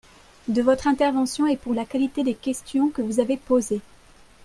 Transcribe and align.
de 0.47 0.63
votre 0.63 0.87
intervention 0.87 1.45
et 1.45 1.57
pour 1.57 1.75
la 1.75 1.85
qualité 1.85 2.23
des 2.23 2.33
questions 2.33 2.89
que 2.89 3.03
vous 3.03 3.19
avez 3.19 3.37
posées. 3.37 3.81